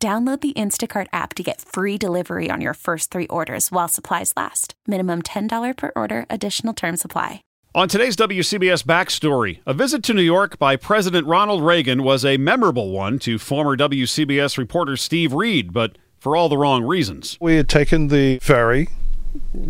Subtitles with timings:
[0.00, 4.32] Download the Instacart app to get free delivery on your first three orders while supplies
[4.36, 4.74] last.
[4.86, 7.42] Minimum $10 per order, additional term supply.
[7.74, 12.36] On today's WCBS Backstory, a visit to New York by President Ronald Reagan was a
[12.36, 17.36] memorable one to former WCBS reporter Steve Reed, but for all the wrong reasons.
[17.40, 18.90] We had taken the ferry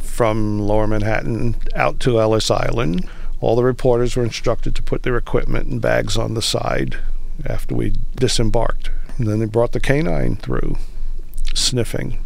[0.00, 3.08] from lower Manhattan out to Ellis Island.
[3.40, 6.96] All the reporters were instructed to put their equipment and bags on the side
[7.48, 8.90] after we disembarked.
[9.18, 10.76] And then they brought the canine through,
[11.54, 12.24] sniffing.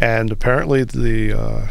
[0.00, 1.66] And apparently the uh,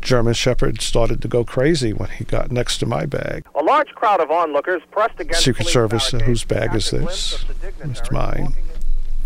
[0.00, 3.44] German Shepherd started to go crazy when he got next to my bag.
[3.54, 7.44] A large crowd of onlookers pressed against Secret Service, uh, whose bag is this?
[7.80, 8.54] It's mine.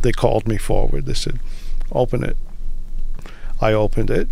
[0.02, 1.06] They called me forward.
[1.06, 1.38] They said,
[1.92, 2.36] open it.
[3.60, 4.28] I opened it.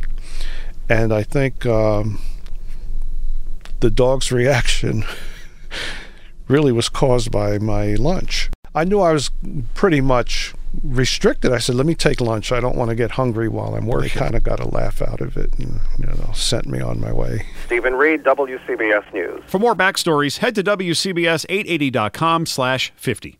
[0.89, 2.21] And I think um,
[3.79, 5.05] the dog's reaction
[6.49, 8.51] really was caused by my lunch.
[8.75, 9.31] I knew I was
[9.75, 10.55] pretty much
[10.85, 11.53] restricted.
[11.53, 12.53] I said, "Let me take lunch.
[12.53, 15.21] I don't want to get hungry while I'm working." Kind of got a laugh out
[15.21, 17.47] of it, and you know, sent me on my way.
[17.67, 19.43] Stephen Reed, WCBS News.
[19.47, 23.40] For more backstories, head to WCBS880.com/50.